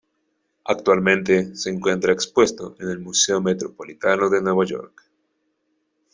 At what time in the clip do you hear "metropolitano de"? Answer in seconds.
3.39-4.41